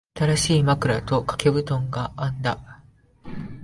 [0.17, 2.81] 新しい枕と掛け布団があんだ。